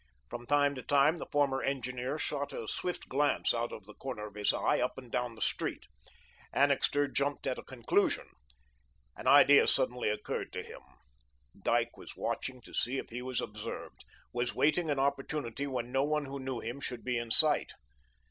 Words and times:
From 0.31 0.47
time 0.47 0.73
to 0.73 0.81
time 0.81 1.17
the 1.19 1.27
former 1.31 1.61
engineer 1.61 2.17
shot 2.17 2.53
a 2.53 2.67
swift 2.67 3.07
glance 3.07 3.53
out 3.53 3.71
of 3.71 3.85
the 3.85 3.93
corner 3.93 4.25
of 4.25 4.33
his 4.33 4.51
eye 4.51 4.79
up 4.79 4.97
and 4.97 5.11
down 5.11 5.35
the 5.35 5.43
street. 5.43 5.85
Annixter 6.51 7.07
jumped 7.07 7.45
at 7.45 7.59
a 7.59 7.63
conclusion. 7.63 8.25
An 9.15 9.27
idea 9.27 9.67
suddenly 9.67 10.09
occurred 10.09 10.51
to 10.53 10.63
him. 10.63 10.81
Dyke 11.63 11.97
was 11.97 12.17
watching 12.17 12.61
to 12.63 12.73
see 12.73 12.97
if 12.97 13.11
he 13.11 13.21
was 13.21 13.41
observed 13.41 14.03
was 14.33 14.55
waiting 14.55 14.89
an 14.89 14.97
opportunity 14.97 15.67
when 15.67 15.91
no 15.91 16.03
one 16.03 16.25
who 16.25 16.39
knew 16.39 16.59
him 16.61 16.79
should 16.81 17.03
be 17.03 17.19
in 17.19 17.29
sight. 17.29 17.73